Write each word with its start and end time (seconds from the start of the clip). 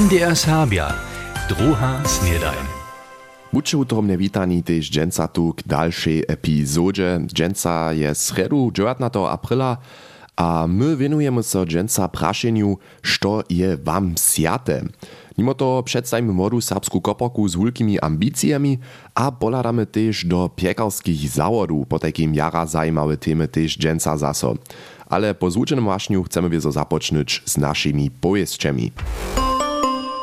MDR 0.00 0.32
Serbia, 0.32 0.96
druha 1.44 2.00
snedajn. 2.08 2.64
Buďte 3.52 3.76
utromne 3.76 4.16
vítaní 4.16 4.64
tež 4.64 4.88
dženca 4.88 5.28
tu 5.28 5.52
k 5.52 5.60
dalšej 5.68 6.24
epizóde. 6.24 7.28
Dženca 7.28 7.92
je 7.92 8.08
sredu 8.08 8.72
19. 8.72 8.96
aprila 9.28 9.76
a 10.40 10.64
my 10.64 10.96
venujemy 10.96 11.44
so 11.44 11.68
dženca 11.68 12.08
prašeniu, 12.08 12.80
što 13.04 13.44
je 13.52 13.76
wam 13.76 14.16
sjate. 14.16 14.88
Mimo 15.36 15.52
to 15.52 15.82
przedstawimy 15.84 16.32
młodu 16.32 16.64
serbsku 16.64 17.00
kopoku 17.00 17.48
z 17.48 17.60
wielkimi 17.60 18.00
ambicjami, 18.00 18.80
a 19.14 19.28
poladamy 19.32 19.84
też 19.86 20.24
do 20.24 20.48
piekarskich 20.48 21.28
zawodów, 21.28 21.84
po 21.88 21.98
takim 21.98 22.32
jara 22.34 22.64
zajmowe 22.66 23.20
temy 23.20 23.48
też 23.48 23.76
dżęca 23.76 24.16
zaso. 24.16 24.56
Ale 25.12 25.34
po 25.34 25.50
złuczonym 25.50 25.84
waśniu 25.84 26.24
chcemy 26.24 26.48
wiezo 26.48 26.72
zapocznyć 26.72 27.42
z 27.44 27.56
naszymi 27.56 28.10
powieszczami. 28.10 28.92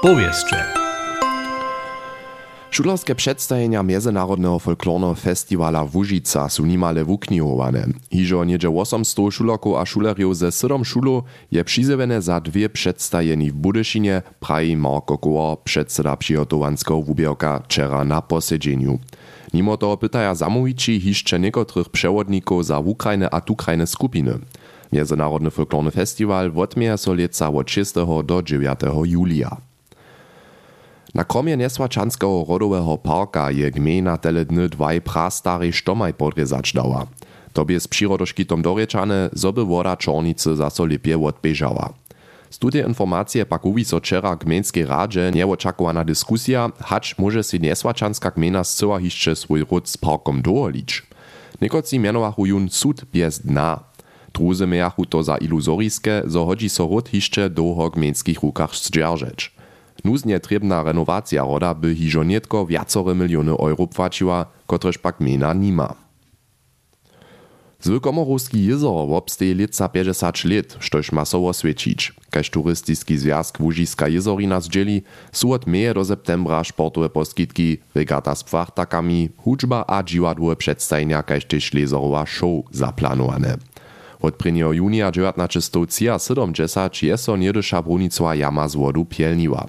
Powieszcze. 0.01 0.63
Šulerskie 2.71 3.15
przedstawienia 3.15 3.83
Międzynarodnego 3.83 4.59
Folklornego 4.59 5.15
Festiwala 5.15 5.85
Łužica 5.93 6.49
są 6.49 6.65
nimale 6.65 7.05
wuknihowane. 7.05 7.87
Hižo 8.11 8.45
niedzie 8.45 8.69
800 8.69 9.33
šulerków 9.33 9.75
a 9.75 9.85
šulerjów 9.85 10.37
ze 10.37 10.51
7 10.51 10.85
šulo 10.85 11.23
je 11.51 11.63
przyzywane 11.63 12.21
za 12.21 12.41
dwie 12.41 12.69
przedstawieni 12.69 13.51
w 13.51 13.53
Budyszynie, 13.53 14.21
praji 14.39 14.77
Marko 14.77 15.17
Koor, 15.17 15.63
przedseda 15.63 16.17
przygotowanskiego 16.17 17.01
wubierka 17.01 17.59
wczera 17.59 18.03
na 18.03 18.21
posiedzeniu. 18.21 18.99
Mimo 19.53 19.77
to 19.77 19.97
pytaja 19.97 20.35
zamówici 20.35 20.99
hiszcze 20.99 21.39
niekotrych 21.39 21.89
przewodników 21.89 22.65
za 22.65 22.79
Ukrainę 22.79 23.29
a 23.29 23.41
Tukrajne 23.41 23.87
skupiny. 23.87 24.39
Międzynarodny 24.91 25.51
Folklorny 25.51 25.91
Festiwal 25.91 26.51
odmieja 26.55 26.97
so 26.97 27.13
leca 27.13 27.49
od 27.49 27.71
6 27.71 27.93
do 28.23 28.41
9 28.43 28.79
julia. 29.03 29.66
Na 31.15 31.23
kromie 31.23 31.57
Nesłaczanskiego 31.57 32.45
rodowego 32.47 32.97
parka 32.97 33.51
je 33.51 33.71
gmina 33.71 34.17
tele 34.17 34.45
dny 34.45 34.69
dwaj 34.69 35.01
prastarej 35.01 35.73
štomaj 35.73 36.13
podrezać 36.13 36.73
dała. 36.73 37.07
Tobie 37.53 37.79
z 37.79 37.87
przyrodoszkitom 37.87 38.61
dorečane, 38.61 39.29
zoby 39.33 39.65
woda 39.65 39.97
Czornicy 39.97 40.55
zaso 40.55 40.85
lepie 40.85 41.19
odbieżała. 41.25 41.93
Z 42.49 42.59
tutej 42.59 42.85
informacje 42.87 43.45
pak 43.45 43.65
uwi 43.65 43.85
so 43.85 43.99
wczera 43.99 44.35
gmenskiej 44.35 44.85
radzie 44.85 45.31
nieoczakowana 45.35 46.05
dyskusja, 46.05 46.71
hacz 46.79 47.17
może 47.17 47.43
si 47.43 47.59
Nesłaczanska 47.59 48.31
gmina 48.31 48.63
zcyła 48.63 48.99
hiszcze 48.99 49.35
swój 49.35 49.65
ród 49.71 49.89
z 49.89 49.97
parkom 49.97 50.41
doolić. 50.41 51.03
Niekoci 51.61 51.99
mianowachu 51.99 52.45
jun 52.45 52.69
sud 52.69 53.05
bez 53.13 53.39
dna. 53.39 53.79
Druzy 54.33 54.67
mejachu 54.67 55.05
to 55.05 55.23
za 55.23 55.37
iluzorijskie, 55.37 56.21
zo 56.25 56.45
hodzi 56.45 56.69
so 56.69 56.87
ród 56.87 57.09
hiszcze 57.09 57.49
doho 57.49 57.89
gmenskich 57.89 58.39
rukach 58.43 58.75
zdzierżeć. 58.75 59.56
Nuznie 60.03 60.39
trebna 60.39 60.83
renowacja 60.83 61.41
roda 61.41 61.73
by 61.73 61.95
hižo 61.95 62.23
netko 62.23 62.65
viacore 62.65 63.15
miliony 63.15 63.51
euro 63.51 63.87
płaciła, 63.87 64.45
kotreż 64.67 64.97
pak 64.97 65.19
mena 65.19 65.53
nima. 65.53 66.07
Zwykłomorowski 67.81 68.65
jezero 68.65 69.05
wobsteje 69.07 69.55
leca 69.55 69.87
50 69.89 70.45
lat, 70.45 70.77
štož 70.79 71.11
ma 71.11 71.25
so 71.25 71.37
osvědčić. 71.47 72.11
Kaž 72.29 72.49
turistiski 72.49 73.17
związk 73.17 73.59
Łužiska 73.59 74.07
jezorina 74.07 74.59
zdzieli, 74.61 75.01
su 75.31 75.53
od 75.53 75.67
meje 75.67 75.93
do 75.93 76.05
septembra 76.05 76.63
sportowe 76.63 77.09
poskitki, 77.09 77.77
regata 77.95 78.35
z 78.35 78.43
płachtakami, 78.43 79.29
hudżba 79.37 79.85
a 79.87 80.03
dziwadłowe 80.03 80.55
przedstajnia, 80.55 81.23
kaž 81.23 81.45
tež 81.45 81.73
lezorowa 81.73 82.25
show 82.25 82.65
zaplanowane. 82.71 83.57
Od 84.21 84.45
1. 84.45 84.73
junia 84.73 85.11
1970 85.11 87.03
je 87.03 87.17
so 87.17 87.37
niedysza 87.37 87.81
brunicova 87.81 88.35
jama 88.35 88.67
z 88.67 88.75
wodu 88.75 89.05
pielniła. 89.05 89.67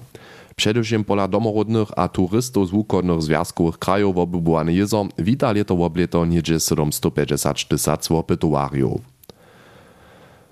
Především 0.55 1.03
pola 1.03 1.27
domorodnych 1.27 1.87
a 1.95 2.07
turistów 2.07 2.67
z 2.67 2.71
wukodnych 2.71 3.21
związkowych 3.21 3.77
krajów 3.77 4.17
obybuwane 4.17 4.73
jezo 4.73 5.07
wita 5.17 5.51
leto 5.51 5.75
wobleto 5.75 6.25
niedzie 6.25 6.59
750 6.59 7.67
tysac 7.67 8.11
opytowariów. 8.11 9.01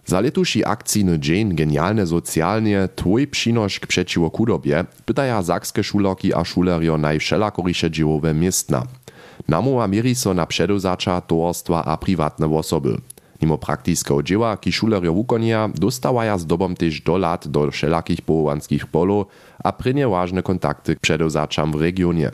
Za 0.06 0.22
letuši 0.22 0.66
akcijny 0.66 1.20
dzień 1.20 1.56
genialne 1.56 2.08
socjalnie 2.08 2.90
twój 2.96 3.28
przynoś 3.28 3.80
przeciwo 3.80 4.30
kudobie 4.30 4.86
pytaja 5.06 5.42
zakskie 5.42 5.84
szuloki 5.84 6.34
a 6.34 6.46
szulerio 6.46 6.98
najwszelakorysze 6.98 7.92
dziełowe 7.92 8.34
miestna. 8.34 8.84
Namowa 9.48 9.88
mieri 9.88 10.16
so 10.16 10.34
na 10.34 10.46
przedozacza, 10.46 11.22
towarstwa 11.22 11.86
a 11.86 11.98
prywatne 11.98 12.56
osoby. 12.58 12.98
Mimo 13.42 13.58
praktiskiego 13.58 14.24
dzieła, 14.24 14.58
ki 14.58 14.72
šulerjo 14.72 15.14
wukonja, 15.14 15.70
dostawaja 15.76 16.38
z 16.38 16.46
dobom 16.46 16.76
też 16.76 17.02
do 17.02 17.18
lat 17.18 17.48
do 17.48 17.72
wszelakich 17.72 18.22
połowanskich 18.22 18.86
polo, 18.86 19.26
a 19.64 19.72
prynie 19.72 20.08
ważne 20.08 20.44
kontakty 20.44 20.96
przedozaczam 21.02 21.72
w 21.72 21.82
regionie. 21.82 22.32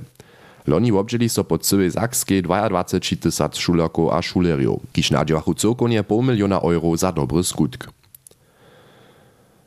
Loni 0.68 0.92
obdzieli 0.92 1.30
so 1.30 1.44
po 1.44 1.58
całej 1.58 1.92
Zakskiej 1.92 2.42
22 2.42 3.18
tysac 3.22 3.58
šulerków 3.58 4.14
a 4.14 4.22
šulerjów, 4.22 4.80
kiż 4.94 5.12
nadziachu 5.12 5.54
cyrkonie 5.54 6.04
pół 6.04 6.24
miliona 6.24 6.60
euro 6.60 6.98
za 6.98 7.12
dobry 7.12 7.44
skutk. 7.44 7.90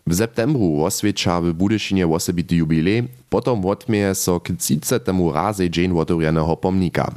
W 0.07 0.15
septembru 0.15 0.85
oswiecza 0.85 1.41
w 1.41 1.53
Budyszynie 1.53 2.07
osobity 2.07 2.57
jubilej, 2.57 3.09
potom 3.31 3.67
odmieje 3.67 4.15
so 4.15 4.41
k 4.41 4.53
30. 4.59 4.95
razy 5.35 5.71
dzień 5.71 5.99
otworionego 5.99 6.57
pomnika. 6.57 7.15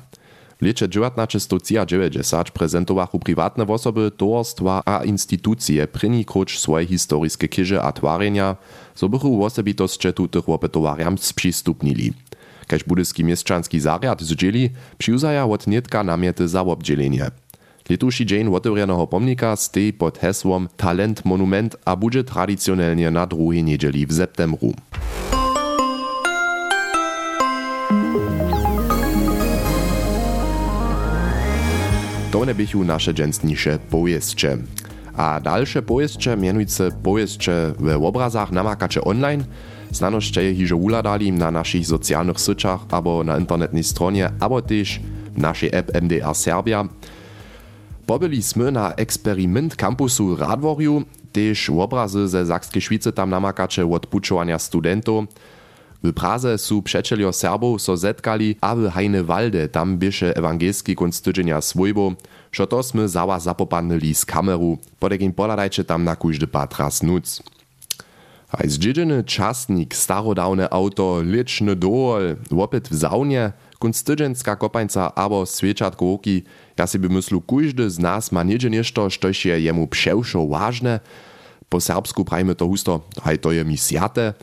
W 0.61 0.65
lecie 0.65 0.87
1990 0.87 2.51
prezentowachu 2.51 3.19
prywatne 3.19 3.63
osoby, 3.67 4.11
towarstwa 4.11 4.81
a 4.85 5.03
instytucje 5.03 5.87
pryni 5.87 6.25
krucz 6.25 6.59
swoje 6.59 6.85
historyskie 6.85 7.47
kyże 7.47 7.83
a 7.83 7.91
twarenia, 7.91 8.55
so 8.95 9.09
bychu 9.09 9.43
osobitosće 9.43 10.13
tutych 10.13 10.49
opytowariam 10.49 11.17
sprzystupnili. 11.17 12.13
Kaž 12.67 12.83
budyski 12.83 13.23
mieszczanski 13.23 13.79
zariad 13.79 14.21
zdzieli, 14.21 14.69
przyuzaja 14.97 15.45
od 15.45 15.67
nietka 15.67 16.03
namiety 16.03 16.47
za 16.47 16.61
obdzielenie. 16.61 17.31
Letuši 17.89 18.25
dzień 18.25 18.47
otworionego 18.53 19.07
pomnika 19.07 19.55
stej 19.55 19.93
pod 19.93 20.17
hesłom 20.17 20.67
Talent 20.77 21.25
Monument 21.25 21.75
a 21.85 21.95
bude 21.95 22.23
tradycjonalnie 22.23 23.11
na 23.11 23.25
drugiej 23.25 23.63
niedzieli 23.63 24.05
w 24.05 24.13
septembru. 24.13 24.73
To 32.31 32.45
nebychu 32.45 32.83
nasze 32.83 33.13
dżęsnisze 33.13 33.79
pojeźdźcze. 33.89 34.57
A 35.15 35.39
dalsze 35.39 35.81
pojeźdźcze, 35.81 36.37
mianujce 36.37 36.91
pojeźdźcze 37.03 37.73
w 37.79 38.05
obrazach 38.05 38.51
namakacze 38.51 39.01
online, 39.01 39.43
znanoście 39.91 40.43
je 40.43 40.55
hižo 40.55 40.77
uladali 40.77 41.31
na 41.31 41.51
naszych 41.51 41.87
socjalnych 41.87 42.39
syczach, 42.39 42.79
abo 42.91 43.23
na 43.23 43.37
internetnej 43.37 43.83
stronie, 43.83 44.29
abo 44.39 44.61
też 44.61 44.99
w 45.35 45.41
naszej 45.41 45.69
app 45.73 45.91
MDR 46.01 46.35
Serbia. 46.35 46.85
Pobyli 48.05 48.43
sme 48.43 48.71
na 48.71 48.93
eksperiment 48.93 49.75
kampusu 49.75 50.35
Radworju, 50.35 51.03
też 51.31 51.69
obrazy 51.69 52.27
ze 52.27 52.45
Sakskiej 52.45 52.81
Szwicy 52.81 53.11
tam 53.11 53.29
namakacze 53.29 53.85
od 53.91 54.07
puczowania 54.07 54.59
studentów, 54.59 55.25
w 56.03 56.13
Praze 56.13 56.57
su 56.57 56.81
přečeljo 56.81 57.33
Serbów 57.33 57.81
so 57.81 57.97
zetkali, 57.97 58.55
a 58.61 58.75
w 58.75 58.87
Hajne 58.87 59.23
Walde 59.23 59.67
tam 59.67 59.97
bieše 59.97 60.33
ewangelski 60.35 60.95
kunst 60.95 61.23
tydzienia 61.25 61.61
swojbo, 61.61 62.15
što 62.51 62.65
to 62.65 62.83
sme 62.83 63.07
zała 63.07 63.39
zapopanili 63.39 64.13
z 64.13 64.25
kameru, 64.25 64.77
podekim 64.99 65.33
poladajcie 65.33 65.83
tam 65.83 66.03
na 66.03 66.15
kujdy 66.15 66.47
patras 66.47 67.03
nuc. 67.03 67.43
A 68.49 68.65
zdziedzeny 68.65 69.23
czasnik, 69.23 69.93
starodawne 69.95 70.69
auto, 70.69 71.21
liczny 71.21 71.75
dool, 71.75 72.35
łopyt 72.51 72.89
w 72.89 72.95
saunie, 72.97 73.51
kunstydženska 73.79 74.55
kopańca 74.55 75.15
abo 75.15 75.45
sviečatko 75.45 76.13
oki, 76.13 76.43
ja 76.77 76.87
by 76.99 77.09
myslu, 77.09 77.41
kujdy 77.41 77.89
z 77.89 77.99
nas 77.99 78.31
ma 78.31 78.43
niedzie 78.43 78.69
nešto, 78.69 79.09
štož 79.09 79.45
je 79.45 79.59
jemu 79.59 79.87
převšo 79.87 80.47
vážne. 80.47 80.99
Po 81.69 81.77
serbsku 81.77 82.25
prajmy 82.25 82.55
to 82.55 82.65
husto, 82.65 83.05
haj 83.21 83.37
to 83.37 83.51
je 83.51 83.63
mi 83.63 83.77
sjate, 83.77 84.33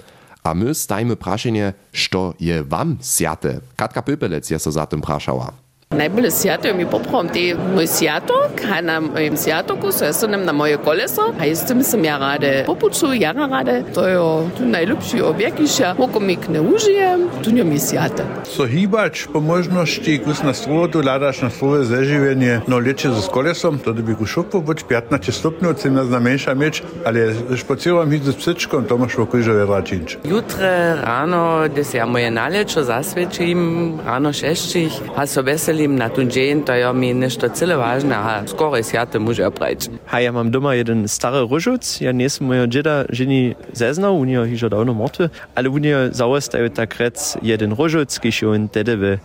a 0.47 0.55
my 0.55 0.75
stajmy 0.75 1.17
prašenje, 1.17 1.73
što 1.93 2.33
je 2.39 2.63
wam 2.65 2.97
sjate. 3.03 3.61
Katka 3.77 4.03
Pöpelec 4.03 4.53
je 4.53 4.59
so 4.59 4.71
za 4.71 4.87
tym 4.87 5.01
prašała. 5.01 5.66
Najbolje 5.91 6.31
sjato 6.31 6.69
mi 6.77 6.87
poprom, 6.87 7.29
te 7.29 7.55
moj 7.75 7.87
sjatok, 7.87 8.51
a 8.77 8.81
na 8.81 9.01
mojem 9.01 9.37
sjatoku 9.37 9.93
se 9.93 10.13
sunem 10.13 10.45
na 10.45 10.53
moje 10.53 10.77
koleso, 10.77 11.23
a 11.41 11.47
i 11.47 11.57
s 11.57 11.67
tim 11.67 11.83
sam 11.83 12.05
ja 12.05 12.19
rade 12.19 12.65
popuču, 12.67 13.07
ja 13.15 13.33
rade. 13.33 13.83
To 13.95 14.07
je 14.07 14.17
tu 14.59 14.65
najljubši 14.65 15.21
objekt, 15.23 15.61
išja, 15.61 15.95
koliko 15.95 16.21
mi 16.21 16.39
ne 16.49 16.61
užijem, 16.61 17.29
tu 17.45 17.51
njo 17.51 17.65
mi 17.65 17.79
sjata. 17.79 18.25
So 18.45 18.67
hibač 18.67 19.27
po 19.33 19.41
možnosti, 19.41 20.19
kus 20.25 20.43
na 20.43 20.55
slotu, 20.55 21.03
ladaš 21.07 21.43
na 21.43 21.51
slove 21.51 21.85
zaživenje, 21.85 22.61
no 22.67 22.79
leče 22.79 23.11
z 23.11 23.29
kolesom, 23.29 23.79
to 23.79 23.93
dobi 23.93 24.15
kušupu, 24.15 24.61
boč 24.61 24.85
15 24.91 25.31
stopnjev, 25.31 25.75
cena 25.75 26.05
znamenša 26.05 26.55
meč, 26.55 26.83
ali 27.05 27.35
špociram 27.57 28.11
hidu 28.11 28.33
s 28.33 28.37
psičkom, 28.37 28.85
to 28.85 28.99
moš 28.99 29.19
v 29.19 29.27
križove 29.27 29.67
račinč. 29.67 30.17
Jutre, 30.25 30.97
rano, 31.05 31.69
gdje 31.71 31.85
se 31.85 31.97
ja 31.97 32.07
moje 32.07 32.31
nalečo 32.31 32.83
zasvećim, 32.83 33.93
rano 34.07 34.33
šešćih, 34.33 34.93
a 35.17 35.27
so 35.27 35.43
veseli 35.43 35.76
wieselim 35.77 35.99
na 35.99 36.09
ten 36.09 36.31
dzień, 36.31 36.63
to 36.63 36.75
ja 36.75 36.93
mi 36.93 37.15
nešto 37.15 37.51
cyle 37.51 37.77
ważne, 37.77 38.17
a 38.17 38.47
skoro 38.47 38.83
światy 38.83 39.21
muszę 39.21 39.47
oprać. 39.47 39.89
A 40.11 40.21
ja 40.21 40.33
mam 40.33 40.51
doma 40.51 40.75
jeden 40.75 41.09
stary 41.09 41.41
różuc, 41.51 42.01
ja 42.01 42.13
nie 42.13 42.25
jestem 42.25 42.47
mojego 42.47 42.67
dzieda 42.67 43.05
żeni 43.09 43.55
zeznał, 43.73 44.19
u 44.19 44.25
niego 44.25 44.47
hižo 44.47 44.69
dawno 44.69 44.95
martwy, 44.95 45.31
ale 45.55 45.71
u 45.71 45.79
niego 45.79 45.99
załostają 46.11 46.71
tak 46.71 46.97
rec 46.97 47.39
jeden 47.43 47.73
różuc, 47.73 48.21
kiedy 48.21 48.49
on 48.51 48.69
wtedy 48.69 48.97
w 48.97 49.19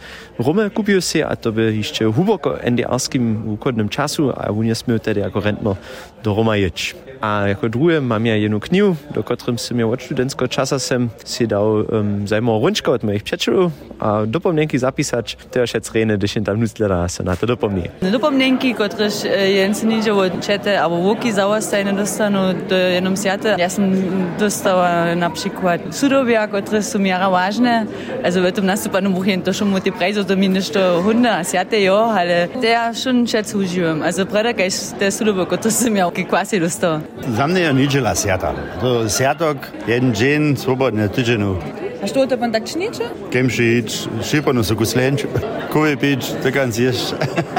Rome 0.48 0.70
kupił 0.70 1.02
się, 1.02 1.26
a 1.26 1.36
to 1.36 1.52
by 1.52 1.76
jeszcze 1.76 2.14
huboko 2.14 2.58
NDR-skim 2.64 3.54
ukodnym 3.54 3.90
czasu, 3.90 4.34
a 4.38 4.52
u 4.52 4.64
niego 4.64 4.76
smiał 4.76 4.98
wtedy 4.98 5.20
jako 5.20 5.40
rentner 5.40 5.76
do 6.24 6.34
Roma 6.34 6.56
jeć. 6.56 6.96
A 7.22 7.48
jako 7.48 7.68
drugie 7.68 8.02
mam 8.02 8.26
ja 8.26 8.36
jedną 8.36 8.60
knihu, 8.60 8.98
do 9.14 9.24
którym 9.24 9.58
jsem 9.58 9.80
ja 9.80 9.88
od 9.88 10.02
studentského 10.02 10.48
časa 10.48 10.80
jsem 10.80 11.10
si 11.26 11.48
dal 11.48 11.86
um, 11.86 12.28
zajímavou 12.28 12.66
runčku 12.66 12.92
od 12.92 13.04
mojich 13.04 13.24
přečelů 13.24 13.74
a 14.00 14.26
dopomněnky 14.26 14.80
zapísať, 14.80 15.38
to 15.50 15.60
je 15.60 15.68
šec 15.68 15.92
rejne, 15.94 16.18
když 16.18 16.36
jen 16.36 16.44
tam 16.44 16.60
newsletter 16.60 16.98
se 17.08 17.24
na 17.24 17.36
to 17.36 17.46
dopomní. 17.46 17.84
Dopomněnky, 18.12 18.74
kotrež 18.74 19.24
jen 19.38 19.74
se 19.74 19.86
nižo 19.86 20.18
od 20.18 20.44
čete, 20.44 20.80
abo 20.80 20.98
vuky 20.98 21.34
zaostajne 21.34 21.94
dostanu, 21.94 22.40
to 22.68 22.74
je 22.74 22.90
jenom 22.98 23.14
sjate. 23.14 23.54
Ja 23.62 23.70
som 23.70 23.94
dostala 24.42 25.14
napríklad 25.14 25.94
sudovia, 25.94 26.50
ktoré 26.50 26.82
sú 26.82 26.98
mi 26.98 27.14
jara 27.14 27.30
vážne. 27.30 27.86
Also 28.26 28.42
v 28.42 28.50
tom 28.50 28.66
nastupanom 28.66 29.14
buchien 29.14 29.46
to 29.46 29.54
šumu 29.54 29.78
tie 29.78 29.94
prejzo 29.94 30.26
to 30.26 30.34
mi 30.34 30.50
nešto 30.50 31.06
hunde 31.06 31.30
a 31.30 31.46
sjate 31.46 31.78
jo, 31.86 32.02
ale 32.02 32.50
to 32.50 32.66
ja 32.66 32.90
šun 32.90 33.30
čet 33.30 33.46
užívam. 33.54 34.02
Also 34.02 34.26
preda, 34.26 34.58
keď 34.58 34.98
te 34.98 35.08
sudovia, 35.14 35.46
ktoré 35.46 35.70
otroki, 36.12 36.30
kva 36.30 36.46
si 36.46 36.60
dosto? 36.60 37.00
Za 37.28 37.48
mene 37.48 37.62
je 37.62 37.74
ničela 37.74 38.16
sjata. 38.16 38.54
To 38.82 39.10
sjatok, 39.10 39.58
en 39.88 40.14
džen, 40.14 40.58
svobodne 40.58 41.08
tičenu. 41.08 41.58
A 42.04 42.08
što 42.08 42.26
te 42.26 42.38
pa 42.38 42.50
tak 42.52 42.66
čniče? 42.66 43.04
Kem 43.32 43.50
še 43.50 43.64
ič, 43.80 44.08
šipano 44.26 44.64
so 44.64 44.76
kuslenč, 44.76 45.26
kuvi 45.72 45.96
pič, 45.96 46.34
tekan 46.44 46.72
si 46.74 46.84
ješ. 46.84 47.14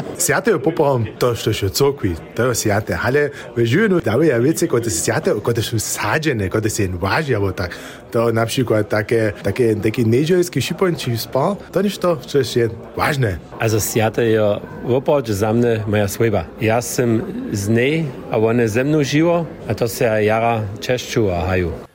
To, 1.19 1.35
što 1.35 1.51
je 1.51 1.69
cokvi, 1.69 2.15
to 2.35 2.45
je 2.45 2.55
sjate, 2.55 2.99
ale 3.03 3.31
v 3.57 3.65
živinu 3.67 4.01
dawe 4.01 4.27
ja 4.27 4.39
wiece, 4.39 4.67
kod 4.67 4.87
sjate, 4.87 5.35
kod 5.43 5.59
są 5.59 5.79
sadzene, 5.79 6.49
kod 6.49 6.65
się 6.77 6.89
waży, 6.89 7.37
albo 7.37 7.53
tak. 7.53 7.71
To 8.11 8.33
na 8.33 8.47
przykład 8.47 8.89
takie, 8.89 9.33
takie, 9.43 9.77
taki 9.77 10.07
niedzielski 10.07 10.63
šiponči 10.63 11.19
spal, 11.19 11.57
to 11.73 11.83
niż 11.83 11.99
to, 11.99 12.17
co 12.17 12.39
jest 12.39 12.59
ważne. 12.97 13.39
Also 13.61 13.79
je 14.21 14.61
opravdu 14.89 15.33
za 15.33 15.53
mne 15.53 15.85
moja 15.87 16.09
svojba. 16.09 16.45
Ja 16.61 16.83
sam 16.83 17.23
z 17.53 17.69
nej, 17.69 18.05
a 18.31 18.39
one 18.39 18.69
ze 18.69 18.85
mnou 18.85 19.03
živo, 19.03 19.47
a 19.69 19.75
to 19.75 19.89
se 19.89 20.05
jara 20.05 20.63
češću 20.81 21.31
a 21.31 21.47
haju. 21.47 21.92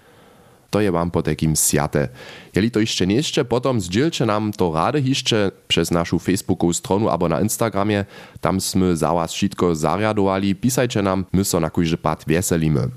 To 0.70 0.82
je 0.82 0.92
wam 0.92 1.12
po 1.12 1.24
takim 1.24 1.56
sjate. 1.56 2.10
Jeli 2.56 2.72
to 2.72 2.80
jeszcze 2.80 3.08
nie 3.08 3.16
jeszcze, 3.16 3.46
potom 3.46 3.82
zdzielcie 3.82 4.26
nam 4.26 4.52
to 4.54 4.72
rady 4.74 5.02
jeszcze 5.02 5.52
przez 5.68 5.92
naszą 5.92 6.20
facebookową 6.20 6.74
stronę 6.74 7.12
albo 7.12 7.30
na 7.30 7.42
Instagramie. 7.42 8.06
Tam 8.42 8.62
sme 8.62 8.96
za 8.96 9.14
was 9.14 9.34
wszystko 9.34 9.76
zariadowali. 9.76 10.56
Pisajcie 10.56 11.02
nam, 11.02 11.26
my 11.34 11.46
so 11.46 11.60
na 11.60 11.70
kujże 11.70 11.98
pad 11.98 12.24
wieselimy. 12.28 12.90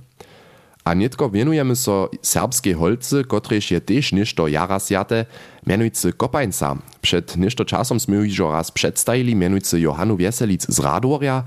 A 0.84 0.94
nietko 0.94 1.30
wienujemy 1.30 1.76
so 1.76 2.10
serbskiej 2.22 2.74
holcy, 2.74 3.24
kotrež 3.24 3.70
je 3.70 3.80
też 3.80 4.12
ništo 4.12 4.48
jara 4.48 4.80
sjate, 4.80 5.26
mianujcy 5.66 6.12
Kopańca. 6.12 6.76
Przed 7.00 7.36
ništo 7.36 7.64
czasom 7.64 8.00
sme 8.00 8.16
już 8.16 8.38
raz 8.38 8.70
przedstawili 8.70 9.36
mianujcy 9.36 9.80
Johanu 9.80 10.16
Wieselic 10.16 10.66
z 10.68 10.78
Radworja, 10.78 11.44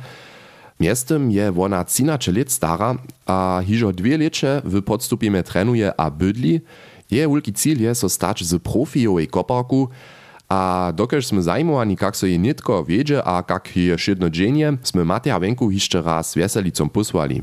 Miestem 0.83 1.31
je 1.31 1.47
wona 1.47 1.79
13 1.79 2.35
lat 2.35 2.51
stara, 2.51 2.99
a 3.23 3.63
hižo 3.63 3.95
dwie 3.95 4.19
leče 4.19 4.67
w 4.67 4.83
podstupime 4.83 5.39
trenuje 5.39 5.87
a 5.87 6.11
bydli. 6.11 6.59
Je 7.07 7.23
wielki 7.23 7.55
cíl 7.55 7.79
je 7.79 7.95
so 7.95 8.11
stać 8.11 8.43
z 8.43 8.59
profijowej 8.59 9.31
koparku, 9.31 9.87
a 10.51 10.91
dokež 10.91 11.31
sme 11.31 11.39
zajmowani, 11.39 11.95
kak 11.95 12.19
so 12.19 12.27
je 12.27 12.35
nitko 12.35 12.83
wiedzie 12.83 13.23
a 13.23 13.39
kak 13.47 13.71
je 13.71 13.95
šedno 13.95 14.27
dženje, 14.27 14.83
sme 14.83 15.07
Mateja 15.07 15.39
Wenku 15.39 15.71
jeszcze 15.71 16.01
raz 16.01 16.35
Wieselicom 16.35 16.89
posłali. 16.89 17.41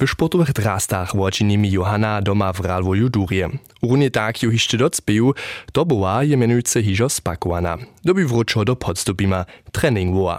W 0.00 0.10
sportowych 0.10 0.52
drastach 0.52 1.14
łoczyni 1.14 1.58
mi 1.58 1.70
Johanna 1.70 2.22
doma 2.22 2.52
w 2.52 2.60
Ralwoju 2.60 3.08
Durje. 3.08 3.48
Runie 3.82 4.10
tak 4.10 4.42
ju 4.42 4.50
hiszczy 4.50 4.76
docpiju, 4.76 5.34
to 5.72 5.84
była 5.84 6.24
je 6.24 6.36
menujce 6.36 6.82
hižo 6.82 7.08
spakowana. 7.08 7.78
Dobi 8.04 8.24
wróciło 8.24 8.64
do 8.64 8.76
podstupima, 8.76 9.44
trening 9.72 10.14
woła. 10.14 10.38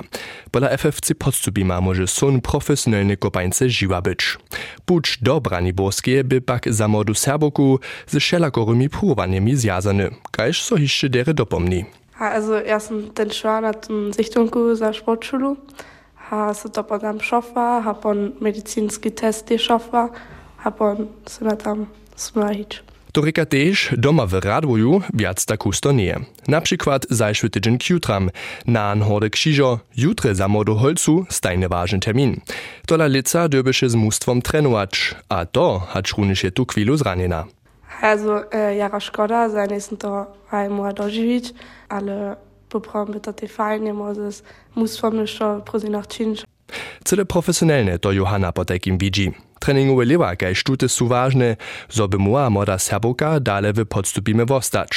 Pola 0.51 0.77
FFC 0.77 1.15
podstupima 1.15 1.81
może 1.81 2.07
son 2.07 2.41
profesjonalny 2.41 3.17
kopańce 3.17 3.69
żywa 3.69 4.01
być. 4.01 4.37
Pucz 4.85 5.17
do 5.21 5.41
brani 5.41 5.73
boskie 5.73 6.23
by 6.23 6.41
pak 6.41 6.73
za 6.73 6.87
modu 6.87 7.13
serboku 7.13 7.79
ze 8.07 8.19
szelakorymi 8.19 8.89
próbowaniami 8.89 9.55
zjazany, 9.55 10.11
kajż 10.31 10.61
so 10.61 10.77
hiszczy 10.77 11.09
dere 11.09 11.33
dopomni. 11.33 11.85
Also 12.19 12.61
erst 12.61 12.93
den 13.15 13.29
Schwan 13.29 13.63
hat 13.63 13.87
Sichtung 14.15 14.51
za 14.73 14.93
Sportschule. 14.93 15.55
ha 16.31 16.53
se 16.53 16.69
to 16.69 16.83
potom 16.83 17.19
šofa, 17.19 17.81
ha 17.81 17.93
pon 17.93 18.31
medicinski 18.39 19.11
testy 19.11 19.59
šofa, 19.59 20.09
ha 20.57 20.71
pon 20.71 21.07
se 21.27 21.45
na 21.45 21.55
tam 21.55 21.87
smahič. 22.15 22.90
To 23.11 23.21
reka 23.21 23.45
tež 23.45 23.91
doma 23.97 24.25
w 24.25 24.33
Radwoju 24.33 25.01
viac 25.13 25.45
takusto 25.45 25.91
nie. 25.91 26.19
Na 26.47 26.61
przykład 26.61 27.05
zajszły 27.09 27.49
tydzień 27.49 27.77
kjutram, 27.77 28.29
na 28.67 28.95
horde 28.95 29.29
krzyżo, 29.29 29.79
jutre 29.97 30.35
za 30.35 30.47
modu 30.47 30.75
holcu 30.75 31.25
stajny 31.29 31.69
ważny 31.69 31.99
termin. 31.99 32.41
Tola 32.87 33.07
lica 33.07 33.49
döbische 33.49 33.89
z 33.89 33.95
mustwom 33.95 34.41
trenować, 34.41 35.15
a 35.29 35.45
to 35.45 35.79
hat 35.79 36.07
szrunische 36.07 36.51
tu 36.51 36.65
chwilu 36.65 36.97
zranjena. 36.97 37.45
Also 38.01 38.39
äh, 38.49 38.77
jara 38.77 38.99
szkoda, 38.99 39.49
za 39.49 39.65
nächsten 39.65 39.97
to 39.97 40.25
hajmu 40.47 40.93
dożywić, 40.93 41.53
ale 41.89 42.35
poprom 42.69 43.11
by 43.11 43.19
to 43.19 43.33
te 43.33 43.47
fajnie 43.47 43.93
możesz 43.93 44.41
mustwom 44.75 45.17
jeszcze 45.17 45.61
próżynach 45.65 46.07
czynić. 46.07 46.43
Cyle 47.03 47.25
profesjonalne 47.25 47.99
to 47.99 48.11
Johanna 48.11 48.51
po 48.51 48.65
takim 48.65 48.97
widzi. 48.97 49.31
Treningowe 49.59 50.05
lewa, 50.05 50.35
kaj 50.35 50.55
sztuty 50.55 50.89
są 50.89 51.07
ważne, 51.07 51.55
zo 51.89 52.07
by 52.07 52.17
moja 52.17 52.49
moda 52.49 52.79
serboka 52.79 53.39
dale 53.39 53.73
w 53.73 53.85
podstupimy 53.85 54.45
wostać. 54.45 54.89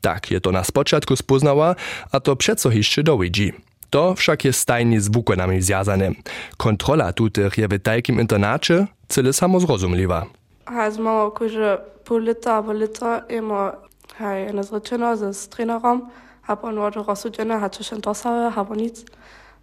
Tak 0.00 0.30
je 0.30 0.40
to 0.40 0.52
na 0.52 0.64
spoczatku 0.64 1.16
spoznała, 1.16 1.74
a 2.12 2.20
to 2.20 2.36
przeco 2.36 2.70
jeszcze 2.70 3.02
dowidzi. 3.02 3.52
To 3.90 4.14
wszak 4.14 4.44
jest 4.44 4.60
stajnie 4.60 5.00
z 5.00 5.08
wukonami 5.08 5.62
związane. 5.62 6.10
Kontrola 6.56 7.12
tutych 7.12 7.58
je 7.58 7.68
w 7.68 7.78
takim 7.78 8.20
internacie 8.20 8.86
cyle 9.08 9.32
samo 9.32 9.60
zrozumliwa. 9.60 10.26
Also 10.66 11.02
mama 11.02 11.30
kuže 11.30 11.78
pol 12.04 12.24
leta 12.24 12.56
albo 12.56 12.72
leta 12.72 13.22
ima 13.28 13.72
haj 14.18 14.48
ena 14.48 14.62
zrečena 14.62 15.16
z 15.16 15.48
trenerom, 15.48 16.10
ha 16.42 16.56
pa 16.56 16.68
ono 16.68 16.90
rozsuđena, 16.90 17.58
ha 17.58 17.68
češen 17.68 18.00
dosave, 18.00 18.50
ha 18.50 18.64
pa 18.64 18.74
nic. 18.74 19.04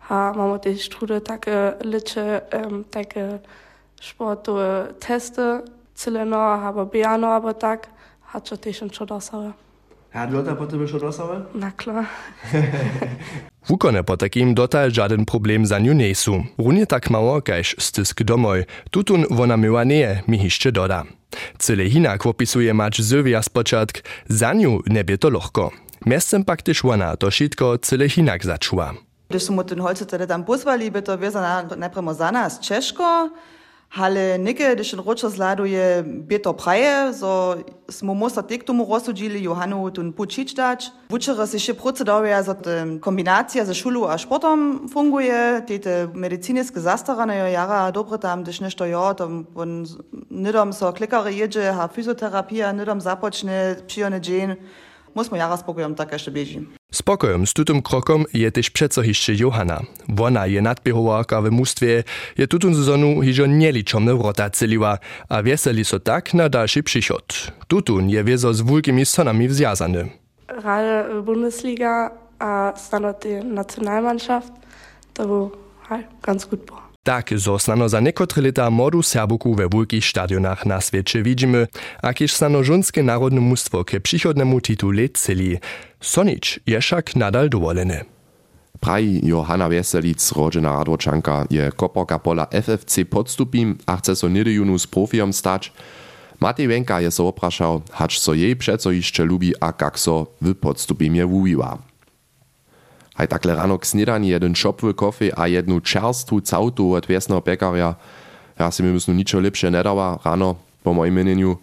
Ha 0.09 0.33
mama 0.33 0.57
te 0.57 0.73
štrude 0.73 1.19
take 1.21 1.73
liče, 1.85 2.41
um, 2.57 2.83
take 2.83 3.39
sportove 4.01 4.93
teste, 4.99 5.61
celeno, 5.95 6.37
ha 6.37 6.73
pa 6.73 6.85
bijano, 6.85 7.29
abo 7.29 7.53
tak, 7.53 7.87
ha 8.33 8.39
čo 8.41 8.57
tešen 8.57 8.89
čo 8.89 9.05
dosave. 9.05 9.53
A 10.13 10.25
dlota 10.25 10.55
po 10.57 10.65
tebe 10.65 10.87
šo 10.89 10.97
dosave? 10.97 11.45
Na 11.53 11.71
klar. 11.71 12.09
Wukone 13.69 14.03
po 14.03 14.17
takim 14.17 14.55
dotal 14.55 14.91
żaden 14.91 15.25
problem 15.25 15.65
za 15.65 15.79
niu 15.79 15.93
nie 15.93 16.15
są. 16.15 16.43
Runie 16.57 16.87
tak 16.87 17.09
mało, 17.09 17.41
kajż 17.41 17.75
stysk 17.79 18.23
domoj. 18.23 18.65
Tutun 18.89 19.25
wona 19.29 19.57
myła 19.57 19.83
nie, 19.83 20.23
mi 20.27 20.39
hiszcze 20.39 20.71
doda. 20.71 21.03
Cyle 21.57 21.89
hinak 21.89 22.25
opisuje 22.25 22.73
mać 22.73 23.01
Sylwia 23.01 23.43
spoczatk, 23.43 24.01
za 24.29 24.53
niu 24.53 24.81
nie 24.87 25.17
to 25.17 25.29
lochko. 25.29 25.71
Miestem 26.05 26.43
pak 26.43 26.61
też 26.61 26.85
ona 26.85 27.17
to 27.17 27.31
szitko 27.31 27.77
cyle 27.77 28.09
hinak 28.09 28.45
zaczła. 28.45 29.08
Když 29.29 29.43
smo 29.43 29.63
ten 29.63 29.81
holce 29.81 30.05
tedy 30.05 30.27
tam 30.27 30.43
pozvali, 30.43 30.89
by 30.89 31.01
to 31.01 31.17
vezana 31.17 31.69
najprv 31.75 32.13
za 32.13 32.31
nas 32.31 32.59
Češko, 32.59 33.29
ale 33.97 34.37
nike, 34.37 34.75
když 34.75 34.91
ten 34.91 34.99
ročer 34.99 35.29
zladuje, 35.29 36.03
by 36.03 36.39
to 36.39 36.53
praje, 36.53 37.13
so 37.13 37.61
smo 37.89 38.13
mosta 38.13 38.41
tek 38.41 38.63
tomu 38.63 38.85
rozsudili 38.89 39.43
Johanu 39.43 39.91
tun 39.91 40.13
pučič 40.13 40.53
dać. 40.53 40.89
Vučera 41.09 41.45
se 41.45 41.59
še 41.59 41.73
procedovia, 41.73 42.41
so 42.43 42.57
kombinacija 43.01 43.65
za 43.65 43.73
šulu 43.73 44.09
a 44.09 44.17
športom 44.17 44.89
funguje, 44.89 45.61
te 45.65 46.09
medicinske 46.13 46.79
zastarane 46.81 47.37
jo 47.37 47.45
jara 47.53 47.91
dobro 47.91 48.17
tam, 48.17 48.43
když 48.43 48.59
nešto 48.59 48.85
jo, 48.85 49.13
tam 49.13 49.45
on 49.55 49.85
nidom 50.29 50.73
so 50.73 50.89
klikare 50.91 51.31
jedzie, 51.31 51.71
ha 51.71 51.87
fyzioterapia, 51.87 52.71
nidom 52.73 53.01
započne, 53.01 53.75
przyjone 53.87 54.21
dzień, 54.21 54.57
musimo 55.15 55.37
jara 55.37 55.57
spokojom 55.57 55.95
tak 55.95 56.11
jeszcze 56.11 56.31
bieži. 56.31 56.65
Spokojom 56.91 57.47
z 57.47 57.53
tutym 57.53 57.81
krokom 57.81 58.25
je 58.33 58.51
też 58.51 58.69
przeco 58.69 59.01
hiszcze 59.01 59.33
Johanna. 59.35 59.81
Wona 60.09 60.47
je 60.47 60.61
nadbiehowarka 60.61 61.41
w 61.41 61.51
mustwie, 61.51 62.03
je 62.37 62.47
tutun 62.47 62.75
sezonu 62.75 63.21
hižo 63.21 63.45
nieliczomne 63.45 64.15
wrota 64.15 64.49
celiła, 64.49 64.97
a 65.29 65.43
wieseli 65.43 65.85
so 65.85 65.99
tak 65.99 66.33
na 66.33 66.49
dalszy 66.49 66.83
przychod. 66.83 67.51
Tutun 67.67 68.09
je 68.09 68.23
wiezo 68.23 68.53
z 68.53 68.61
wulkimi 68.61 69.05
sonami 69.05 69.47
wzjazany. 69.47 70.09
Gerade 70.47 71.21
Bundesliga, 71.23 72.11
a 72.39 72.73
die 73.23 73.43
Nationalmannschaft, 73.43 74.53
to 75.13 75.27
był 75.27 75.51
ganz 76.21 76.45
gut 76.45 76.65
było. 76.65 76.88
Tak 77.09 77.33
zostano 77.33 77.89
za 77.89 77.97
niekotre 77.99 78.41
lata 78.41 78.69
modu 78.69 79.01
Serbuku 79.01 79.55
we 79.55 79.65
wulkich 79.65 80.05
stadionach 80.05 80.65
na 80.65 80.81
świecie 80.81 81.23
widzimy, 81.23 81.67
a 82.05 82.13
kiež 82.13 82.37
stano 82.37 82.61
żunskie 82.63 83.03
narodne 83.03 83.41
mustwo 83.41 83.81
ke 83.83 83.97
przychodnemu 83.99 84.61
titule 84.61 85.09
celi. 85.09 85.57
Sonic 86.01 86.59
je 86.69 86.77
však 86.77 87.15
nadal 87.15 87.49
dovolene. 87.49 88.05
Praji 88.79 89.25
Johanna 89.25 89.69
Weselic, 89.69 90.21
rodzena 90.37 90.77
Radwočanka, 90.77 91.49
je 91.49 91.71
koporka 91.71 92.19
pola 92.19 92.45
FFC 92.45 93.09
podstupim 93.09 93.77
a 93.85 93.97
chce 93.97 94.15
so 94.15 94.29
nedejunu 94.29 94.77
z 94.77 94.87
stać. 95.31 95.73
Matej 96.39 96.67
Wenka 96.67 97.01
je 97.01 97.11
so 97.11 97.27
oprašał, 97.27 97.81
hacz 97.91 98.19
so 98.19 98.33
jej 98.33 98.55
przeco 98.55 98.91
jeszcze 98.91 99.25
lubi 99.25 99.53
a 99.59 99.73
kak 99.73 99.99
so 99.99 100.27
w 100.41 100.53
podstupimie 100.53 101.25
wuwiła. 101.25 101.88
Haj 103.19 103.27
takle 103.27 103.51
rano 103.51 103.75
k 103.75 103.83
snidani 103.83 104.31
jeden 104.31 104.55
šopwy 104.55 104.95
kofi 104.95 105.27
a 105.35 105.51
jednu 105.51 105.83
čerstvu 105.83 106.39
cautu 106.39 106.95
od 106.95 107.03
wiesného 107.03 107.43
pekaria. 107.43 107.99
Ja 108.55 108.71
si 108.71 108.79
mi 108.79 108.95
myslu 108.95 109.11
ničo 109.11 109.43
lepšie 109.43 109.67
nedała 109.67 110.23
rano 110.23 110.55
po 110.83 110.95
mojim 110.95 111.19
meneniu. 111.19 111.59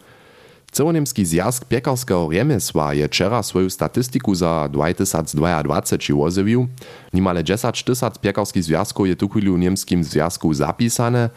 Celonemski 0.68 1.25
zjazd 1.25 1.64
piekarského 1.64 2.28
remesła 2.28 2.92
je 2.92 3.08
wczera 3.08 3.40
swoją 3.40 3.70
statistiku 3.72 4.34
za 4.36 4.68
2022 4.68 6.20
ozjewił. 6.20 6.68
Nimale 7.16 7.44
10 7.44 7.82
tysac 7.82 8.18
piekarskich 8.18 8.64
związków 8.64 9.08
je 9.08 9.16
tu 9.16 9.28
w 9.28 9.58
niemskim 9.58 10.04
związku 10.04 10.54
zapisane, 10.54 11.30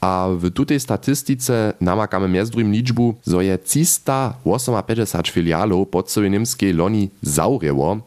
a 0.00 0.28
w 0.34 0.50
tutej 0.50 0.80
statystice 0.80 1.72
namakamy 1.80 2.28
między 2.28 2.52
liczbu, 2.56 3.14
że 3.26 3.44
je 3.44 3.58
358 3.58 5.22
filialów 5.32 5.88
pod 5.88 6.10
sobie 6.10 6.30
niemskiej 6.30 6.72
loni 6.72 7.10
zaurjeło. 7.22 8.02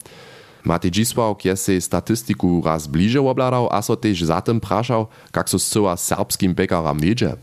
Matej 0.70 0.92
Dzisławk 0.92 1.46
je 1.46 1.58
sej 1.58 1.82
statystiku 1.82 2.62
raz 2.66 2.88
bliže 2.88 3.22
obladał, 3.22 3.66
a 3.74 3.82
so 3.82 3.96
też 3.96 4.22
zatem 4.22 4.60
praszał, 4.60 5.08
jak 5.36 5.50
so 5.50 5.60
zcyła 5.60 5.98
serbskim 5.98 6.56
pekaram 6.56 7.00
wiedzie. 7.00 7.34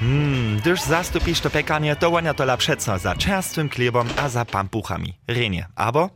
Hmm, 0.00 0.58
gdyż 0.60 0.80
zastupisz 0.80 1.40
to 1.40 1.50
pekanie, 1.50 1.96
to 1.96 2.10
wania 2.10 2.34
to 2.34 2.56
przeco 2.56 2.98
za 2.98 3.14
czerstwym 3.14 3.68
chlebom 3.68 4.08
a 4.16 4.28
za 4.28 4.44
pampuchami. 4.44 5.14
Renie, 5.28 5.66
abo 5.76 6.10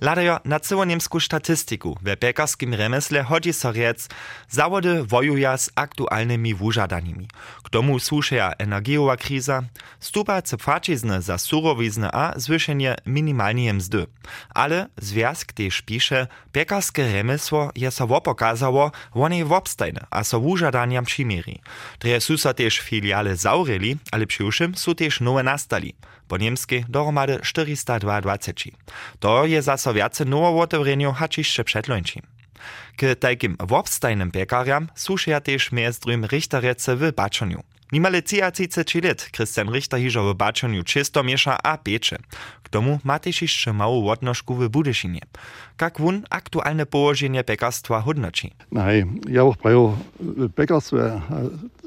Ladajo 0.00 0.40
na 0.44 0.60
całoniemsku 0.60 1.20
statystiku 1.20 1.98
we 2.02 2.16
pekarskim 2.16 2.74
remesle 2.74 3.22
chodzi 3.22 3.52
so 3.52 3.72
riec, 3.72 4.08
zawody 4.48 5.04
wojuja 5.04 5.56
z 5.56 5.70
aktualnymi 5.74 6.54
wużadaniami. 6.54 7.28
K 7.64 7.70
tomu 7.70 7.98
słuszeja 7.98 8.52
energiowa 8.58 9.16
kriza, 9.16 9.62
stupa 10.00 10.42
cepfacizny 10.42 11.22
za 11.22 11.38
surowizny 11.38 12.08
a 12.12 12.32
zwyszenie 12.36 12.96
minimalnej 13.06 13.74
mzdy. 13.74 14.06
Ale 14.54 14.86
związk 14.96 15.52
też 15.52 15.82
pisze, 15.82 16.26
pekarskie 16.52 17.12
remesło 17.12 17.70
je 17.76 17.90
so 17.90 18.06
wopokazało, 18.06 18.92
wonej 19.14 19.44
a 20.10 20.24
so 20.24 20.40
wużadaniam 20.40 21.04
przymierí. 21.04 21.60
Dreje 22.00 22.20
su 22.20 22.38
so 22.38 22.54
też 22.54 22.78
filiale 22.78 23.36
zaureli, 23.36 23.96
ale 24.12 24.26
przyuszym 24.26 24.74
su 24.74 24.94
też 24.94 25.20
nowe 25.20 25.42
nastali 25.42 25.94
po 26.30 26.36
niemsky 26.38 26.84
dohromady 26.88 27.40
422. 27.42 28.38
To 29.20 29.46
je 29.46 29.62
zaso 29.90 29.94
viace 29.94 30.24
nowo 30.24 30.60
otewreniu 30.60 31.12
hačišće 31.12 31.64
předlońči. 31.64 32.22
K 32.96 33.14
tajkim 33.14 33.56
wobstajnym 33.58 34.30
pekariam 34.30 34.88
słušia 34.94 35.40
też 35.40 35.72
miezdrym 35.72 36.24
richterece 36.24 36.96
w 36.96 37.12
baczoniu. 37.12 37.62
Nimale 37.92 38.22
33 38.22 39.00
lat 39.00 39.30
Christian 39.32 39.68
Richter 39.72 40.00
hižo 40.00 40.22
w 40.22 40.36
baczoniu 40.36 40.84
czysto 40.84 41.22
miesza 41.22 41.56
a 41.62 41.76
piecze. 41.76 42.18
K 42.62 42.68
tomu 42.68 43.00
ma 43.04 43.18
też 43.18 43.42
jeszcze 43.42 43.72
małą 43.72 44.10
odnożku 44.10 44.54
w 44.54 44.68
Budyszynie. 44.68 45.20
Jak 45.80 45.98
wun 45.98 46.22
aktualne 46.30 46.86
położenie 46.86 47.44
pekarstwa 47.44 48.00
hodnoci? 48.00 48.50
Nej, 48.72 49.04
ja 49.28 49.42
auch 49.42 49.56
prajo 49.56 49.96
pekarstwo, 50.54 50.96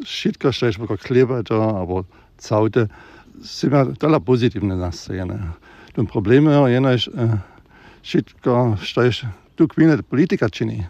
wszystko, 0.06 0.54
co 0.54 0.66
jest 0.66 0.80
chleba, 1.08 1.36
aber 1.82 2.04
caute, 2.38 2.88
Sima 3.44 3.86
tola 4.00 4.20
pozitivne 4.20 4.76
nastajene. 4.76 5.54
Ten 5.96 6.08
problem 6.08 6.46
je 6.46 6.74
jenož 6.74 7.10
všetko, 8.04 8.78
što 8.82 9.02
je 9.02 9.12
tu 9.56 9.68
kvíne 9.68 9.98
politika 10.04 10.50
čini. 10.50 10.86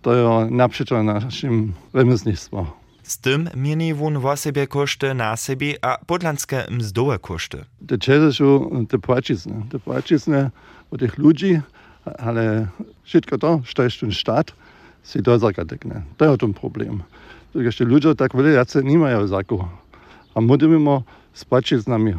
To 0.00 0.12
je 0.12 0.50
napřečo 0.50 1.02
našim 1.02 1.74
remesnictvo. 1.92 2.66
Z 3.02 3.18
tym 3.24 3.48
mieni 3.56 3.94
wun 3.94 4.20
wo 4.20 4.36
sobie 4.36 4.66
koszty 4.66 5.14
na 5.14 5.36
sobie 5.36 5.74
a 5.82 5.96
podlanskie 6.06 6.64
mzdowe 6.70 7.18
koszty. 7.18 7.64
Te 7.86 8.32
są 8.32 8.86
te 8.86 8.98
płacizne. 8.98 9.62
Te 9.70 9.78
płacizne 9.78 10.50
od 10.90 11.00
tych 11.00 11.18
ludzi, 11.18 11.60
ale 12.18 12.68
wszystko 13.02 13.38
to, 13.38 13.60
što 13.64 13.82
jest 13.82 14.00
ten 14.00 14.12
sztat, 14.12 14.52
si 15.02 15.22
to 15.22 15.38
zakadekne. 15.38 16.02
To 16.16 16.24
jest 16.24 16.40
ten 16.40 16.54
problem. 16.54 17.02
Jeszcze 17.54 17.84
ludzie 17.84 18.14
tak 18.14 18.36
wiele 18.36 18.50
jacy 18.50 18.84
nie 18.84 18.98
mają 18.98 19.26
zaku. 19.26 19.68
A 20.34 20.40
mówimy 20.40 20.78
spačiť 21.34 21.82
s 21.82 21.86
nami 21.86 22.12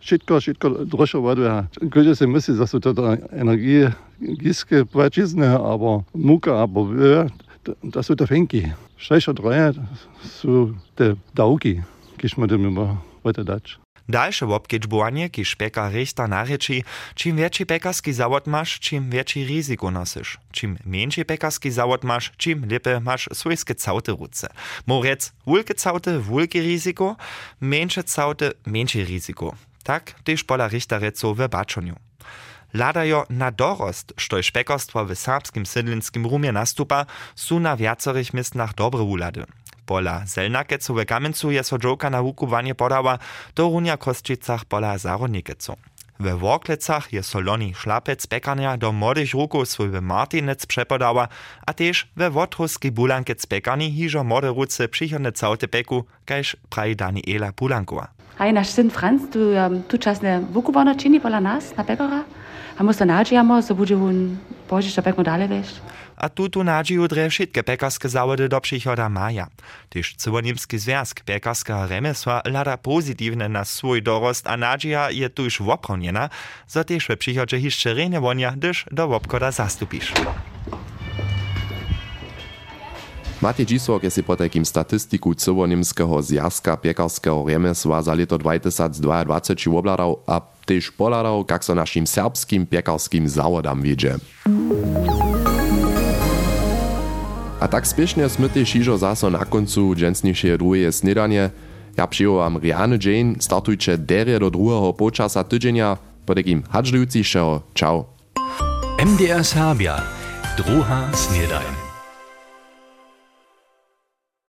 Šitko, 0.00 0.40
šitko 0.40 0.68
drošo 0.84 1.20
vodve. 1.20 1.66
Kaže 1.90 2.14
se 2.14 2.26
misli, 2.26 2.56
da 2.56 2.66
so 2.66 2.80
to 2.80 2.94
energie 3.32 3.92
gizke 4.20 4.84
prečizne, 4.84 5.46
abo 5.46 6.02
muka, 6.14 6.62
abo 6.62 6.84
vve, 6.84 7.28
da 7.82 8.02
so 8.02 8.14
to 8.14 8.26
fenki. 8.26 8.66
Šešo 8.96 9.32
troje 9.32 9.72
so 10.22 10.70
te 10.94 11.14
davki, 11.34 11.80
ki 12.16 12.28
smo 12.28 12.46
dem 12.46 12.64
imeli. 12.64 12.96
Weiter 13.24 13.44
Deutsch. 13.44 13.85
Dalsze 14.08 14.46
wobkedźbowanie, 14.46 15.30
kiż 15.30 15.56
pekar 15.56 15.92
rechta 15.92 16.28
nareči, 16.28 16.84
czym 17.14 17.36
większy 17.36 17.66
pekarski 17.66 18.12
zawod 18.12 18.46
masz, 18.46 18.80
czym 18.80 19.10
większy 19.10 19.44
ryzyko 19.44 19.90
nosisz. 19.90 20.38
Czym 20.52 20.78
mniejszy 20.84 21.24
pekarski 21.24 21.70
zawod 21.70 22.04
masz, 22.04 22.32
czym 22.36 22.68
lepiej 22.70 23.00
masz 23.00 23.28
swojskie 23.32 23.74
całte 23.74 24.12
ruce. 24.12 24.48
Morec, 24.86 25.32
wulke 25.46 25.74
całte, 25.74 26.18
wulke 26.18 26.60
ryzyko, 26.60 27.16
mniejsze 27.60 28.04
całte, 28.04 28.50
mniejsze 28.66 29.04
ryzyko. 29.04 29.54
Tak 29.82 30.14
też 30.24 30.44
pola 30.44 30.68
richta 30.68 30.98
reco 30.98 31.34
w 31.34 31.48
baczoniu. 31.48 31.96
Ladajo 32.74 33.26
na 33.30 33.50
dorost, 33.50 34.12
štož 34.16 34.50
pekarstwo 34.50 35.04
w 35.04 35.14
serbskim 35.14 35.66
sydlinskim 35.66 36.26
rumie 36.26 36.52
nastupa, 36.52 37.06
su 37.34 37.60
na 37.60 37.76
wiacorych 37.76 38.34
miestnach 38.34 38.74
dobre 38.74 39.02
ulady. 39.02 39.44
Pola 39.86 40.22
Zelnakecu 40.26 40.94
w 40.94 41.04
Kamencu 41.04 41.50
je 41.50 41.64
so 41.64 41.78
dżoka 41.78 42.10
na 42.10 42.22
wukowanie 42.22 42.74
podała, 42.74 43.18
do 43.54 43.62
runia 43.62 43.96
Kostrzicach 43.96 44.64
pola 44.64 44.98
Zarodnikecu. 44.98 45.76
We 46.20 46.36
Worklecach 46.36 47.12
je 47.12 47.22
soloni 47.22 47.74
szlapec 47.74 48.26
pekarnia 48.26 48.76
do 48.76 48.92
młodych 48.92 49.32
ruków 49.32 49.68
swój 49.68 49.88
w 49.88 50.00
Martinec 50.00 50.66
przepodała, 50.66 51.28
a 51.66 51.72
też 51.72 52.08
we 52.16 52.30
Wotruski 52.30 52.90
Bulankec 52.92 53.46
pekarni 53.46 53.92
hiżo 53.92 54.24
młode 54.24 54.48
ruce 54.48 54.88
przychodne 54.88 55.32
całte 55.32 55.68
peku, 55.68 56.04
kajż 56.24 56.56
praji 56.70 56.96
Daniela 56.96 57.52
Bulankowa. 57.52 58.08
Hej, 58.38 58.52
nasz 58.52 58.68
syn 58.68 58.90
Franz, 58.90 59.22
tu 59.32 59.38
um, 59.38 59.82
tu 59.82 59.98
czasne 59.98 60.40
wukowana 60.52 60.94
czyni 60.94 61.20
pola 61.20 61.40
nas 61.40 61.76
na 61.76 61.84
pekara, 61.84 62.24
a 62.78 62.82
my 62.82 62.94
se 62.94 63.06
nadziejamy, 63.06 63.62
so 63.62 63.74
będzie 63.74 63.96
on 63.96 64.36
pożyć, 64.68 64.96
pekmo 65.04 65.24
dalej 65.24 65.48
wejść 65.48 65.80
a 66.16 66.28
tutu 66.28 66.64
nadzieju 66.64 67.08
dre 67.08 67.30
wszystkie 67.30 67.62
pekarskie 67.62 68.08
zawody 68.08 68.48
do 68.48 68.60
przychoda 68.60 69.08
maja. 69.08 69.46
Tyż 69.88 70.14
Cywoniemski 70.16 70.78
Związk 70.78 71.20
Pekarskiego 71.20 71.86
Remesła 71.86 72.42
lada 72.44 72.76
pozytywne 72.76 73.48
na 73.48 73.64
swój 73.64 74.02
dorost, 74.02 74.46
a 74.46 74.56
nadzieja 74.56 75.10
je 75.10 75.30
tuż 75.30 75.62
woproniena, 75.62 76.28
za 76.68 76.84
też 76.84 77.08
w 77.08 77.16
przychodzie 77.16 77.58
jeszcze 77.58 77.94
renie 77.94 78.20
wonia, 78.20 78.52
gdyż 78.52 78.84
do 78.90 79.08
wopkoda 79.08 79.50
zastupisz. 79.50 80.12
Matej 83.42 83.66
Dzisłok 83.66 84.02
je 84.02 84.10
si 84.10 84.22
po 84.22 84.36
takim 84.36 84.66
statystiku 84.66 85.34
Cywoniemskiego 85.34 86.22
Związka 86.22 86.76
Pekarskiego 86.76 87.44
Remesła 87.48 88.02
za 88.02 88.14
leto 88.14 88.38
2022 88.38 89.78
obladał, 89.78 90.22
a 90.26 90.40
też 90.66 90.90
poladał, 90.90 91.44
jak 91.50 91.64
so 91.64 91.74
naszym 91.74 92.06
serbskim 92.06 92.66
pekarskim 92.66 93.28
zawodam 93.28 93.82
wiedzie. 93.82 94.18
A 97.56 97.64
tak 97.72 97.88
spiešne 97.88 98.28
sme 98.28 98.52
tiež 98.52 98.84
ižo 98.84 99.00
zaso 99.00 99.32
na 99.32 99.40
koncu 99.48 99.96
dženstnejšie 99.96 100.60
druhé 100.60 100.92
snedanie. 100.92 101.48
Ja 101.96 102.04
přijovam 102.04 102.60
Riane 102.60 103.00
Jane, 103.00 103.40
startujte 103.40 103.96
derie 103.96 104.36
do 104.36 104.52
druhého 104.52 104.92
počasa 104.92 105.40
tydzenia, 105.40 105.96
po 106.28 106.36
takým 106.36 106.68
hadždujúcišeho. 106.68 107.64
Čau. 107.72 108.12
MDR 109.00 109.40
Serbia, 109.40 110.04
druha 110.60 111.08
snedajn. 111.16 111.85